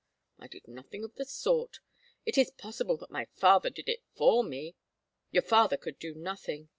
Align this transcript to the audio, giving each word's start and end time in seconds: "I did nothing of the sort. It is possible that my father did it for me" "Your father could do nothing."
"I 0.39 0.47
did 0.47 0.67
nothing 0.67 1.03
of 1.03 1.13
the 1.13 1.25
sort. 1.25 1.77
It 2.25 2.35
is 2.35 2.49
possible 2.49 2.97
that 2.97 3.11
my 3.11 3.25
father 3.35 3.69
did 3.69 3.87
it 3.87 4.01
for 4.17 4.43
me" 4.43 4.75
"Your 5.31 5.43
father 5.43 5.77
could 5.77 5.99
do 5.99 6.15
nothing." 6.15 6.69